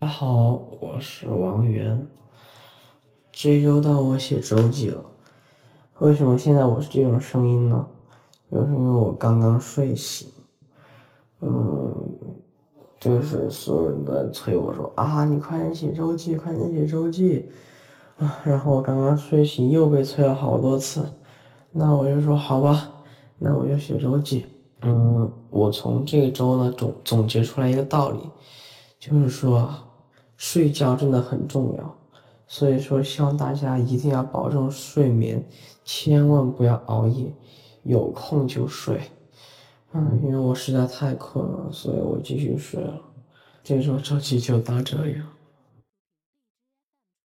[0.00, 2.06] 大家好，我是王源。
[3.32, 5.04] 这周到我写周记了。
[5.98, 7.84] 为什么现在我是这种声音呢？
[8.48, 10.28] 就是因为我刚刚睡醒。
[11.40, 11.92] 嗯，
[13.00, 17.50] 就是所有人都在催我说啊，你快点写周记，快点写周记
[18.18, 18.38] 啊！
[18.44, 21.04] 然后我刚刚睡醒，又被催了好多次。
[21.72, 22.88] 那我就说好吧，
[23.36, 24.46] 那我就写周记。
[24.82, 28.20] 嗯，我从这周呢总总结出来一个道理，
[29.00, 29.68] 就是说。
[30.38, 31.96] 睡觉真的很重要，
[32.46, 35.44] 所以说希望大家一定要保证睡眠，
[35.84, 37.30] 千万不要熬夜，
[37.82, 39.00] 有空就睡。
[39.92, 42.94] 嗯，因为我实在太困了，所以我继续睡了。
[43.64, 45.24] 这周这期就到这里了。